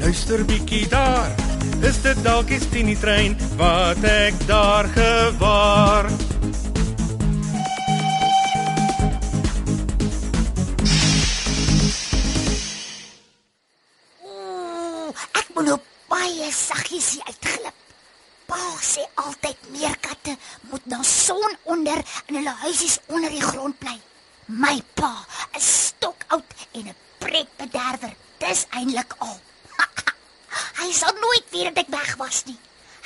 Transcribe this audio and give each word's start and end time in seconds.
luister 0.00 0.44
bietjie 0.44 0.88
daar. 0.88 1.30
Is 1.84 2.00
dit 2.02 2.18
dalk 2.24 2.48
die 2.48 2.60
Tini 2.72 2.96
trein 2.96 3.36
wat 3.60 4.00
ek 4.08 4.36
daar 4.48 4.88
gewaar? 4.94 6.08
Ooh, 14.24 15.12
ek 15.36 15.52
moet 15.54 15.68
nou 15.68 15.78
baie 16.08 16.48
saggies 16.54 17.12
hier 17.16 17.28
uitglip. 17.28 17.76
Pa 18.48 18.60
sê 18.80 19.04
altyd 19.20 19.68
meerkatte 19.76 20.36
moet 20.72 20.88
na 20.88 21.02
son 21.04 21.58
onder 21.64 22.00
in 22.26 22.40
hulle 22.40 22.56
huisies 22.64 22.98
onder 23.12 23.30
die 23.30 23.44
grond 23.44 23.76
bly. 23.78 23.98
My 24.48 24.80
pa 24.96 25.12
is 25.56 25.68
stokoud 25.92 26.56
en 26.72 26.88
'n 26.88 26.98
pretbederwer. 27.18 28.16
Dis 28.40 28.66
eintlik. 28.72 29.19
Hy 30.90 30.94
sal 30.98 31.14
nooit 31.22 31.44
weet 31.54 31.68
dat 31.70 31.84
ek 31.84 31.90
weg 31.94 32.16
was 32.18 32.40
nie. 32.48 32.56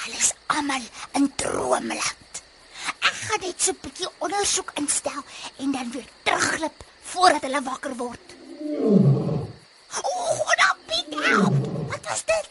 Hulle 0.01 0.17
is 0.17 0.31
almal 0.55 0.85
in 1.19 1.27
droomland. 1.37 2.39
Ek 3.05 3.17
gaan 3.27 3.43
net 3.45 3.61
so 3.61 3.73
'n 3.73 3.81
bietjie 3.83 4.09
ondersoek 4.25 4.71
instel 4.81 5.21
en 5.61 5.73
dan 5.73 5.91
weer 5.93 6.09
terugglip 6.25 6.85
voordat 7.13 7.43
hulle 7.45 7.61
wakker 7.63 7.95
word. 7.97 8.27
Ooh, 10.01 10.49
nou 10.61 10.75
Piet, 10.89 11.13
help! 11.29 11.57
Wat 11.93 12.05
was 12.09 12.25
dit? 12.25 12.49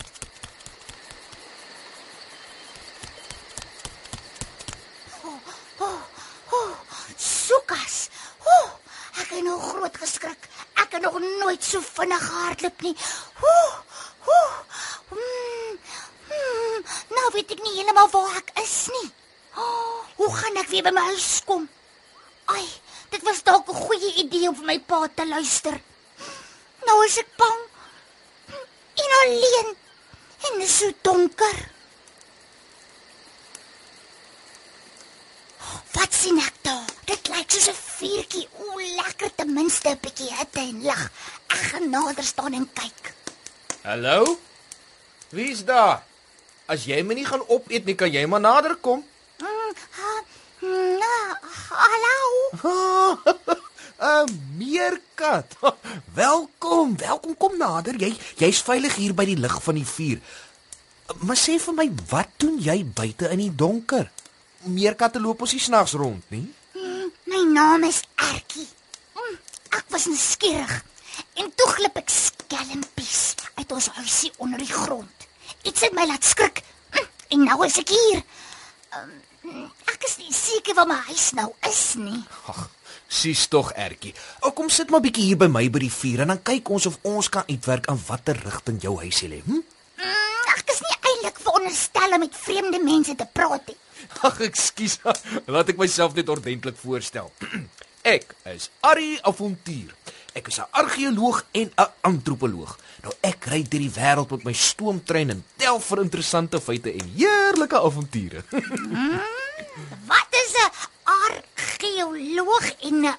Oh, 5.24 5.40
oh, 5.78 6.02
oh, 6.60 6.74
Sukas. 7.18 8.10
Oh, 8.46 8.70
ek 9.22 9.30
het 9.34 9.44
nog 9.44 9.70
groot 9.70 9.98
geskrik. 9.98 10.50
Ek 10.74 10.92
het 10.92 11.02
nog 11.02 11.20
nooit 11.20 11.64
so 11.64 11.82
vinnig 11.82 12.22
gehardloop 12.28 12.82
nie. 12.82 12.96
Oh, 13.42 13.74
oh, 14.26 14.54
mm, 15.12 15.78
mm, 16.30 16.84
nou 17.24 17.32
weet 17.38 17.54
ek 17.56 17.62
nie 17.64 17.78
heeltemal 17.78 18.10
waar 18.12 18.40
ek 18.42 18.50
is 18.60 18.78
nie. 18.92 19.10
Oh, 19.56 20.02
hoe 20.20 20.32
gaan 20.36 20.60
ek 20.60 20.72
weer 20.74 20.84
by 20.84 20.92
my 20.92 21.04
huis 21.14 21.40
kom? 21.48 21.70
Ai, 22.52 22.66
dit 23.14 23.24
was 23.24 23.44
dalk 23.48 23.70
'n 23.72 23.84
goeie 23.88 24.12
idee 24.24 24.50
om 24.50 24.56
vir 24.60 24.68
my 24.68 24.80
pa 24.80 25.08
te 25.08 25.26
luister. 25.28 25.80
Nou 26.84 26.98
is 27.06 27.18
ek 27.18 27.32
bang. 27.38 27.62
En 29.04 29.16
alleen. 29.22 29.70
En 30.44 30.60
dit 30.60 30.68
is 30.68 30.78
so 30.78 30.92
donker. 31.02 31.58
Wat 35.96 36.14
sien 36.14 36.40
ek 36.40 36.58
daar? 36.62 36.90
Dit 37.06 37.28
lyk 37.32 37.52
soos 37.52 37.70
'n 37.70 37.80
vuurtjie. 37.98 38.48
O, 38.60 38.80
lekker 39.00 39.36
ten 39.36 39.54
minste 39.54 39.90
'n 39.90 40.00
bietjie 40.02 40.34
hitte 40.34 40.60
en 40.60 40.82
lig. 40.82 41.12
Ek 41.48 41.62
gaan 41.72 41.90
nader 41.90 42.24
staan 42.24 42.54
en 42.54 42.68
kyk. 42.74 43.14
Hallo? 43.84 44.40
Wie's 45.30 45.64
daar? 45.64 46.04
As 46.64 46.86
jy 46.88 47.02
my 47.04 47.16
nie 47.18 47.28
gaan 47.28 47.44
opeet 47.52 47.84
nie, 47.84 47.96
kan 48.00 48.12
jy 48.12 48.24
maar 48.30 48.40
nader 48.40 48.78
kom. 48.80 49.04
Mm, 49.44 49.74
mm, 50.64 50.94
na, 51.02 51.16
hallo. 51.76 53.34
'n 54.04 54.32
Meerkat. 54.58 55.56
Welkom, 56.24 56.98
welkom 56.98 57.38
kom 57.38 57.58
nader. 57.58 57.96
Jy 58.00 58.12
jy's 58.40 58.62
veilig 58.64 58.96
hier 58.96 59.14
by 59.16 59.26
die 59.28 59.40
lig 59.40 59.56
van 59.64 59.76
die 59.80 59.88
vuur. 59.88 60.20
Maar 61.28 61.40
sê 61.40 61.56
vir 61.60 61.76
my, 61.76 61.88
wat 62.10 62.32
doen 62.40 62.58
jy 62.60 62.84
buite 62.84 63.30
in 63.32 63.44
die 63.44 63.56
donker? 63.56 64.08
Meerkatte 64.64 65.20
loop 65.20 65.44
ons 65.44 65.56
nie 65.56 65.64
snags 65.64 65.96
rond 66.00 66.24
nie. 66.32 66.48
Mm, 66.76 67.12
my 67.32 67.42
naam 67.52 67.84
is 67.88 68.04
Ertjie. 68.16 68.68
Mm, 69.16 69.36
ek 69.80 69.86
was 69.92 70.08
nuuskierig 70.12 70.80
en 71.40 71.52
toe 71.56 71.68
glip 71.76 72.00
ek 72.00 72.12
skelmpies 72.12 73.36
uit 73.60 73.72
ons 73.72 73.92
huisie 74.00 74.32
onder 74.38 74.64
die 74.64 74.72
grond. 74.72 75.28
Iets 75.64 75.82
het 75.88 75.96
my 75.96 76.06
laat 76.08 76.26
skrik 76.28 76.64
en 77.34 77.44
nou 77.48 77.60
is 77.66 77.80
ek 77.82 77.92
hier. 77.94 78.22
Um, 78.98 79.68
ek 79.90 80.08
is 80.08 80.18
nie 80.22 80.34
seker 80.36 80.78
waar 80.78 80.90
my 80.90 81.00
huis 81.10 81.32
nou 81.38 81.50
is 81.70 81.84
nie. 82.00 82.20
Ag, 82.52 82.68
sies 83.10 83.46
tog 83.52 83.72
Ertjie. 83.80 84.14
Ou 84.44 84.54
kom 84.56 84.70
sit 84.74 84.92
maar 84.94 85.04
bietjie 85.04 85.32
hier 85.32 85.40
by 85.42 85.50
my 85.52 85.66
by 85.74 85.82
die 85.86 85.94
vuur 85.94 86.26
en 86.26 86.34
dan 86.34 86.44
kyk 86.46 86.70
ons 86.76 86.90
of 86.92 87.00
ons 87.10 87.30
kan 87.34 87.48
uitwerk 87.50 87.90
aan 87.92 88.02
watter 88.08 88.38
rigting 88.46 88.82
jou 88.84 88.98
huisie 89.02 89.32
lê. 89.32 89.42
Hm? 89.48 89.64
Mm, 90.04 90.52
ek 90.58 90.76
is 90.76 90.84
nie 90.86 90.98
eintlik 91.00 91.42
veronderstel 91.48 92.18
om 92.18 92.24
met 92.26 92.38
vreemde 92.44 92.84
mense 92.84 93.18
te 93.18 93.30
praat 93.40 93.72
nie. 93.72 93.80
Ag, 94.28 94.42
ekskuus. 94.50 95.00
Laat 95.48 95.74
ek 95.74 95.80
myself 95.82 96.14
net 96.18 96.30
ordentlik 96.30 96.78
voorstel. 96.82 97.32
ek 98.16 98.36
is 98.54 98.70
Ari 98.86 99.16
Avontuur. 99.26 99.96
Ek 100.34 100.48
is 100.48 100.58
'n 100.60 100.66
argeoloog 100.72 101.46
en 101.52 101.72
'n 101.76 101.88
antropoloog. 102.02 102.78
Nou 103.04 103.14
ek 103.22 103.46
ry 103.46 103.62
deur 103.62 103.80
die 103.80 103.92
wêreld 103.92 104.30
met 104.32 104.44
my 104.44 104.54
stoomtrein 104.54 105.30
en 105.30 105.46
tel 105.58 105.80
vir 105.80 106.02
interessante 106.02 106.62
feite 106.62 106.92
en 106.94 107.12
heerlike 107.16 107.78
avonture. 107.80 108.44
Wat 110.10 110.28
is 110.32 110.54
'n 110.54 110.72
argeoloog 111.04 112.66
en 112.82 113.02
'n 113.06 113.16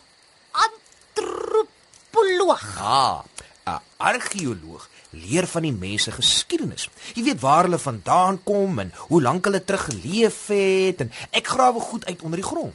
antropoloog? 1.15 2.63
ah, 2.81 3.23
'n 3.67 3.81
argeoloog 3.97 4.89
leer 5.11 5.47
van 5.47 5.63
die 5.63 5.73
mense 5.73 6.11
geskiedenis. 6.13 6.89
Jy 7.15 7.23
weet 7.23 7.41
waar 7.41 7.63
hulle 7.65 7.79
vandaan 7.79 8.43
kom 8.43 8.79
en 8.79 8.93
hoe 8.97 9.23
lank 9.23 9.45
hulle 9.45 9.65
terug 9.65 9.85
geleef 9.85 10.47
het 10.47 11.01
en 11.01 11.13
ek 11.31 11.47
grawe 11.47 11.81
goed 11.81 12.07
uit 12.07 12.23
onder 12.23 12.39
die 12.41 12.49
grond. 12.49 12.75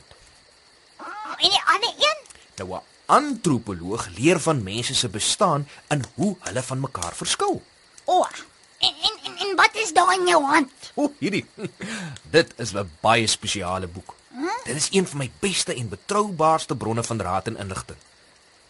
Mm, 1.00 1.06
En 1.40 1.50
die 1.50 1.62
ander 1.66 1.94
een? 1.98 2.18
Nou 2.58 2.70
'n 2.76 2.82
antropoloog 3.10 4.08
leer 4.18 4.40
van 4.40 4.64
mense 4.64 4.96
se 4.96 5.10
bestaan 5.10 5.68
en 5.88 6.06
hoe 6.16 6.36
hulle 6.40 6.64
van 6.64 6.80
mekaar 6.80 7.16
verskil. 7.16 7.62
O. 8.06 8.26
En, 8.80 8.94
en 9.08 9.16
en 9.26 9.38
en 9.46 9.56
wat 9.56 9.76
is 9.84 9.94
daar 9.94 10.14
in 10.14 10.28
jou 10.28 10.44
hand? 10.46 10.72
O, 10.96 11.12
hierdie. 11.20 11.46
Dit 12.36 12.54
is 12.58 12.74
'n 12.74 12.90
baie 13.02 13.28
spesiale 13.28 13.88
boek. 13.88 14.16
Dit 14.64 14.76
is 14.76 14.88
een 14.92 15.08
van 15.08 15.18
my 15.18 15.32
beste 15.40 15.74
en 15.74 15.90
betroubaarste 15.90 16.76
bronne 16.76 17.04
van 17.04 17.22
raad 17.22 17.48
en 17.48 17.58
inligting. 17.58 17.98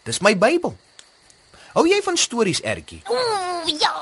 Dis 0.02 0.18
my 0.18 0.38
Bybel. 0.38 0.76
Hou 1.72 1.86
jy 1.88 2.00
van 2.02 2.16
stories, 2.16 2.60
Ertjie? 2.62 3.02
Ooh, 3.06 3.68
ja. 3.78 3.94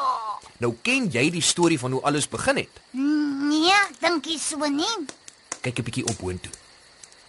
Nou 0.59 0.75
ken 0.83 1.11
jy 1.11 1.31
die 1.31 1.43
storie 1.43 1.79
van 1.79 1.93
hoe 1.93 2.03
alles 2.03 2.29
begin 2.29 2.57
het. 2.57 2.81
Nee, 2.91 3.75
dink 4.01 4.25
jy 4.25 4.39
so 4.39 4.57
nie. 4.67 4.97
Kyk 5.61 5.79
'n 5.79 5.83
bietjie 5.83 6.07
op 6.07 6.19
boontoe. 6.19 6.53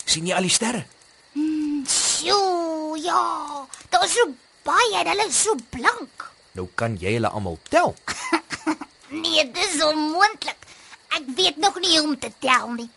sien 0.06 0.26
jy 0.26 0.36
al 0.36 0.41
die 0.41 0.50
sterre? 0.50 0.86
Sjoe, 2.19 2.99
ja. 2.99 3.67
Daar 3.89 4.03
is 4.03 4.13
so 4.13 4.27
baie 4.67 4.97
en 4.99 5.07
hulle 5.07 5.27
is 5.27 5.41
so 5.41 5.55
blank. 5.71 6.25
Nou 6.51 6.67
kan 6.75 6.97
jy 6.99 7.16
hulle 7.16 7.31
almal 7.31 7.59
tel. 7.71 7.95
Nee, 9.09 9.41
dis 9.49 9.79
onmoontlik. 9.81 10.67
Ek 11.17 11.23
weet 11.33 11.55
nog 11.57 11.79
nie 11.81 11.95
hoe 11.97 12.11
om 12.11 12.17
te 12.21 12.29
tel 12.39 12.67
nie. 12.77 12.89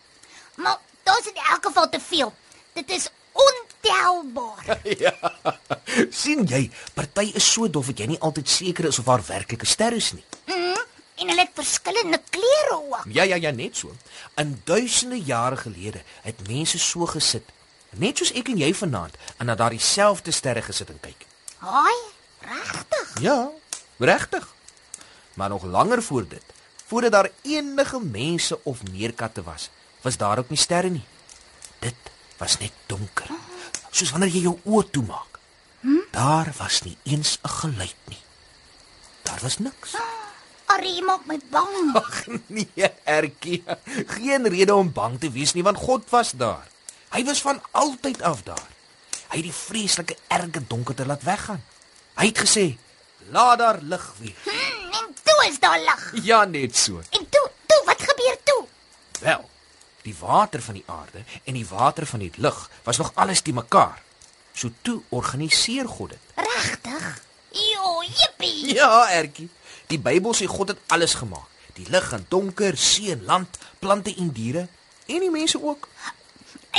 Maar 0.60 0.76
daar's 1.08 1.30
in 1.30 1.38
elk 1.40 1.64
geval 1.64 1.88
te 1.88 2.00
veel. 2.04 2.32
Dit 2.76 2.90
is 2.90 3.06
ontelbaar. 3.32 4.76
ja. 5.04 5.14
sien 6.10 6.44
jy, 6.44 6.66
party 6.92 7.30
is 7.32 7.48
so 7.52 7.70
dof 7.70 7.88
dat 7.88 8.04
jy 8.04 8.10
nie 8.12 8.20
altyd 8.20 8.48
seker 8.48 8.90
is 8.90 9.00
of 9.00 9.08
haar 9.08 9.24
werklike 9.24 9.66
ster 9.66 9.96
is 9.96 10.10
nie. 10.12 10.24
Mm, 10.52 10.84
en 11.22 11.32
hulle 11.32 11.46
het 11.46 11.56
verskillende 11.56 12.20
kleure 12.28 12.76
ook. 12.76 13.08
Ja 13.16 13.24
ja 13.24 13.40
ja, 13.40 13.50
net 13.56 13.80
so. 13.80 13.96
In 14.36 14.58
duisende 14.68 15.16
jare 15.16 15.56
gelede 15.64 16.04
het 16.28 16.44
mense 16.48 16.78
so 16.78 17.08
gesit, 17.08 17.48
net 17.98 18.18
soos 18.18 18.32
ek 18.32 18.48
en 18.48 18.58
jy 18.58 18.72
vanaand, 18.74 19.16
en 19.38 19.46
na 19.46 19.54
daardie 19.54 19.80
selfde 19.80 20.32
sterre 20.32 20.62
gesit 20.62 20.90
en 20.90 21.00
kyk. 21.00 21.26
Haai, 21.58 21.98
regtig? 22.40 23.12
Ja, 23.20 23.50
regtig. 23.98 24.48
Maar 25.34 25.48
nog 25.48 25.64
langer 25.64 26.02
voor 26.02 26.28
dit, 26.28 26.44
voordat 26.86 27.12
daar 27.12 27.30
enige 27.42 28.00
mense 28.00 28.58
of 28.64 28.82
meerkatte 28.92 29.42
was, 29.42 29.70
was 30.00 30.16
daar 30.16 30.38
ook 30.38 30.48
nie 30.48 30.58
sterre 30.58 30.90
nie. 30.90 31.04
Dit 31.78 31.94
was 32.36 32.58
net 32.58 32.72
donker. 32.86 33.30
Soos 33.90 34.10
wanneer 34.10 34.32
jy 34.32 34.42
jou 34.48 34.56
oë 34.64 34.90
toemaak. 34.90 35.38
Daar 36.12 36.52
was 36.58 36.82
nie 36.82 36.96
eens 37.02 37.38
'n 37.42 37.48
geluid 37.48 38.00
nie. 38.08 38.20
Daar 39.22 39.38
was 39.42 39.58
niks. 39.58 39.96
Arrie 40.66 41.02
maak 41.02 41.24
my 41.26 41.40
bang. 41.50 41.94
Ag 42.00 42.26
nee, 42.46 42.90
Ertjie. 43.04 43.64
Geen 44.06 44.48
rede 44.48 44.74
om 44.74 44.92
bang 44.92 45.20
te 45.20 45.30
wees 45.30 45.52
nie 45.52 45.62
want 45.62 45.76
God 45.76 46.10
was 46.10 46.30
daar. 46.30 46.68
Hy 47.12 47.24
was 47.24 47.40
van 47.44 47.60
altyd 47.70 48.22
af 48.22 48.42
daar. 48.42 48.68
Hy 49.32 49.40
het 49.40 49.48
die 49.48 49.52
vreeslike 49.52 50.16
erge 50.32 50.66
donkerte 50.66 51.06
laat 51.06 51.22
weggaan. 51.22 51.64
Hy 52.16 52.26
het 52.26 52.38
gesê: 52.38 52.76
"Laat 53.28 53.58
daar 53.58 53.78
lig 53.82 54.12
wees." 54.18 54.42
Hmm, 54.44 54.92
en 54.92 55.16
toe 55.22 55.46
is 55.48 55.58
daar 55.60 55.80
lig. 55.80 56.12
Ja, 56.24 56.44
net 56.44 56.76
so. 56.76 56.98
En 57.10 57.28
toe, 57.28 57.50
toe 57.66 57.82
wat 57.84 58.00
gebeur 58.00 58.36
toe? 58.44 58.64
Wel, 59.20 59.50
die 60.02 60.16
water 60.18 60.62
van 60.62 60.74
die 60.74 60.84
aarde 60.86 61.24
en 61.44 61.54
die 61.54 61.66
water 61.68 62.06
van 62.06 62.18
die 62.18 62.32
lug 62.36 62.70
was 62.82 62.96
nog 62.96 63.12
alles 63.14 63.40
te 63.40 63.52
mekaar. 63.52 64.02
So 64.52 64.70
toe 64.82 65.02
organiseer 65.08 65.88
God 65.88 66.10
dit. 66.10 66.18
Regtig? 66.34 67.22
Jo, 67.50 68.02
jippie. 68.02 68.74
Ja, 68.74 69.10
Ertjie. 69.10 69.48
Die 69.86 69.98
Bybel 69.98 70.34
sê 70.34 70.46
God 70.46 70.68
het 70.68 70.78
alles 70.86 71.14
gemaak. 71.14 71.48
Die 71.76 71.88
lig 71.88 72.12
en 72.12 72.26
donker, 72.28 72.76
see 72.76 73.12
en 73.12 73.24
land, 73.24 73.58
plante 73.78 74.14
en 74.16 74.32
diere 74.32 74.68
en 75.06 75.20
die 75.20 75.30
mense 75.30 75.62
ook. 75.62 75.88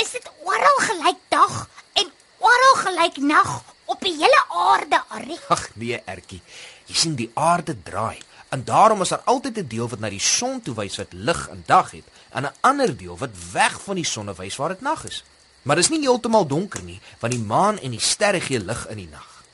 Is 0.02 0.10
dit 0.10 0.30
oral 0.42 0.78
gelyk 0.82 1.18
dag 1.30 1.68
en 1.92 2.08
oral 2.38 2.76
gelyk 2.82 3.16
nag 3.22 3.50
op 3.84 4.00
die 4.02 4.14
hele 4.18 4.40
aarde, 4.48 4.98
Arrie? 5.08 5.38
Ag 5.48 5.68
nee, 5.78 6.00
Ertjie. 6.04 6.40
Jy 6.88 6.96
sien 6.98 7.14
die 7.18 7.30
aarde 7.38 7.76
draai 7.86 8.18
en 8.54 8.64
daarom 8.66 9.02
is 9.02 9.12
daar 9.14 9.22
altyd 9.30 9.58
'n 9.58 9.68
deel 9.68 9.88
wat 9.88 10.00
na 10.00 10.08
die 10.10 10.20
son 10.20 10.62
toe 10.62 10.74
wys 10.74 10.96
wat 10.96 11.12
lig 11.12 11.48
en 11.48 11.62
dag 11.66 11.90
het 11.90 12.06
en 12.30 12.46
'n 12.46 12.54
ander 12.60 12.96
deel 12.96 13.18
wat 13.18 13.30
weg 13.52 13.80
van 13.82 13.94
die 13.94 14.04
son 14.04 14.34
wys 14.34 14.56
waar 14.56 14.68
dit 14.68 14.80
nag 14.80 15.04
is. 15.04 15.24
Maar 15.62 15.76
dis 15.76 15.88
nie 15.88 16.00
heeltemal 16.00 16.46
donker 16.46 16.82
nie, 16.82 17.00
want 17.20 17.32
die 17.32 17.42
maan 17.42 17.78
en 17.78 17.90
die 17.90 18.00
sterre 18.00 18.40
gee 18.40 18.58
lig 18.58 18.88
in 18.88 18.96
die 18.96 19.08
nag. 19.10 19.44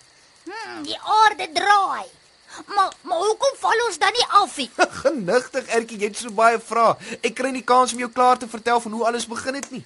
Hmm, 0.45 0.83
die 0.83 0.99
aarde 0.99 1.49
draai. 1.53 2.07
Maar 2.67 2.93
maar 3.03 3.19
hoekom 3.19 3.55
val 3.59 3.87
ons 3.87 3.99
dan 3.99 4.13
nie 4.13 4.27
af 4.29 4.57
nie? 4.57 4.71
Genigtig, 5.03 5.67
Ertjie, 5.67 5.99
jy 5.99 6.07
het 6.07 6.17
so 6.17 6.31
baie 6.31 6.61
vrae. 6.61 6.97
Ek 7.21 7.35
kry 7.35 7.51
nie 7.51 7.65
kans 7.65 7.93
om 7.93 7.99
jou 7.99 8.11
klaar 8.11 8.39
te 8.39 8.49
vertel 8.49 8.81
van 8.81 8.93
hoe 8.93 9.07
alles 9.07 9.27
begin 9.27 9.55
het 9.55 9.71
nie. 9.71 9.85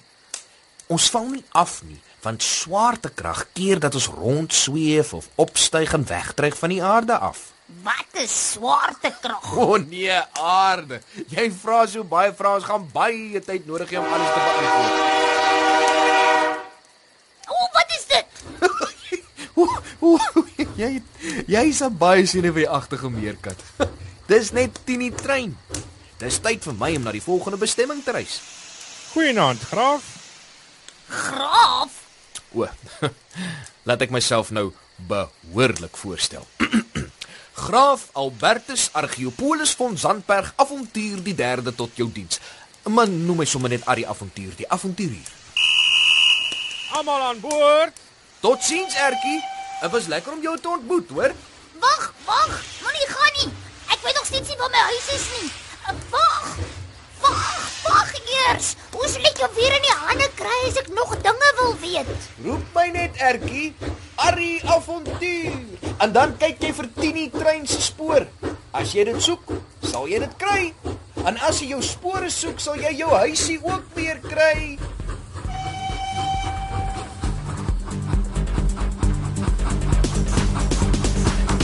Ons 0.87 1.09
val 1.09 1.25
nie 1.33 1.43
af 1.57 1.79
nie, 1.81 1.97
want 2.21 2.43
swaartekrag 2.45 3.47
keer 3.57 3.79
dat 3.81 3.95
ons 3.97 4.05
rond 4.13 4.53
sweef 4.53 5.13
of 5.17 5.29
opstyg 5.41 5.93
en 5.97 6.05
wegdryf 6.05 6.59
van 6.61 6.69
die 6.69 6.83
aarde 6.83 7.17
af. 7.17 7.39
Wat 7.81 8.13
'n 8.13 8.27
swaartekrag. 8.27 9.57
O 9.57 9.61
oh, 9.61 9.77
nee, 9.87 10.21
aarde. 10.33 11.01
Jy 11.27 11.51
vra 11.51 11.87
so 11.87 12.03
baie 12.03 12.33
vrae, 12.33 12.55
ons 12.55 12.63
gaan 12.63 12.89
baie 12.93 13.41
tyd 13.41 13.65
nodig 13.65 13.89
hê 13.89 13.97
om 13.97 14.13
alles 14.13 14.33
te 14.33 14.39
beantwoord. 14.45 14.93
O, 17.49 17.69
wat 17.73 17.89
is 17.97 18.05
dit? 18.13 18.25
Oeh, 19.61 19.77
oeh, 20.01 20.47
jy 20.77 21.01
jy's 21.47 21.81
'n 21.81 21.97
baie 21.97 22.25
senuweeagtige 22.25 23.09
meerkat. 23.09 23.57
Dis 24.29 24.51
net 24.51 24.79
Tini 24.85 25.09
trein. 25.11 25.57
Dis 26.17 26.39
tyd 26.39 26.63
vir 26.63 26.73
my 26.73 26.95
om 26.95 27.03
na 27.03 27.11
die 27.11 27.21
volgende 27.21 27.57
bestemming 27.57 28.03
te 28.03 28.11
reis. 28.11 28.41
Goeienaand, 29.13 29.61
graaf. 29.61 30.14
Graaf. 31.09 31.91
O. 32.53 32.67
Laat 33.87 34.01
ek 34.05 34.13
myself 34.13 34.51
nou 34.55 34.71
behoorlik 35.09 35.97
voorstel. 35.97 36.45
Graaf 37.65 38.09
Albertus 38.13 38.89
Argeopolis 38.91 39.75
von 39.79 39.97
Zandberg, 39.97 40.53
avontuur 40.59 41.23
die 41.23 41.35
3de 41.35 41.75
tot 41.75 41.95
jou 41.95 42.09
diens. 42.11 42.39
Man 42.85 43.25
noem 43.25 43.41
my 43.41 43.47
sommer 43.49 43.71
net 43.71 43.85
Arie 43.89 44.05
Avontuur, 44.07 44.53
die 44.59 44.67
avonturier. 44.69 45.31
Almal 46.95 47.23
aan 47.31 47.39
boord. 47.41 47.97
Totsiens 48.43 48.95
Ertjie. 48.95 49.41
Dit 49.81 49.91
was 49.91 50.07
lekker 50.11 50.35
om 50.35 50.43
jou 50.43 50.55
te 50.59 50.69
ontmoet, 50.69 51.09
hoor. 51.09 51.33
Wag, 51.81 52.07
wag. 52.27 52.53
Moenie 52.83 53.09
gaan 53.11 53.35
nie. 53.41 53.51
Ek 53.91 54.05
weet 54.05 54.17
nog 54.21 54.29
steeds 54.29 54.49
nie 54.49 54.61
waar 54.61 54.73
my 54.75 54.87
huis 54.93 55.11
is 55.17 55.29
nie. 55.35 55.51
Wag 56.13 56.74
eers. 58.35 58.75
Hoe 58.93 59.07
sal 59.11 59.27
ek 59.29 59.41
jou 59.43 59.49
weer 59.55 59.75
in 59.77 59.85
die 59.87 59.99
hande 60.05 60.29
kry 60.39 60.59
as 60.67 60.79
ek 60.81 60.89
nog 60.95 61.15
dinge 61.25 61.51
wil 61.59 61.75
weet? 61.83 62.29
Roep 62.45 62.65
my 62.75 62.87
net 62.95 63.21
Ertjie. 63.21 63.73
Arie 64.15 64.61
Avontuur. 64.71 65.57
En 65.99 66.11
dan 66.15 66.35
kyk 66.39 66.61
jy 66.63 66.73
vir 66.77 66.87
Tini 66.99 67.29
trein 67.33 67.67
se 67.67 67.81
spoor. 67.83 68.27
As 68.75 68.93
jy 68.95 69.05
dit 69.07 69.21
soek, 69.23 69.55
sal 69.83 70.07
jy 70.11 70.19
dit 70.23 70.37
kry. 70.39 70.73
En 71.25 71.39
as 71.47 71.61
jy 71.61 71.71
jou 71.73 71.81
spore 71.83 72.29
soek, 72.29 72.59
sal 72.61 72.77
jy 72.79 72.91
jou 72.99 73.09
huisie 73.15 73.57
ook 73.63 73.87
weer 73.95 74.19
kry. 74.23 74.77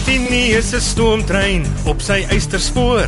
Tini 0.06 0.44
is 0.58 0.74
'n 0.74 0.82
stoomtrein 0.82 1.64
op 1.86 2.02
sy 2.02 2.26
eysterspoor. 2.30 3.08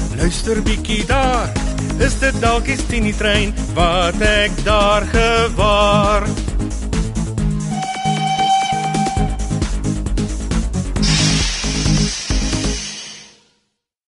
luister 0.21 0.61
bietjie 0.61 1.01
daar. 1.09 1.49
Is 1.97 2.19
dit 2.21 2.35
dalk 2.43 2.67
die 2.69 2.77
Tini 2.89 3.13
trein 3.17 3.55
wat 3.73 4.21
ek 4.21 4.53
daar 4.65 5.05
gewaar? 5.09 6.29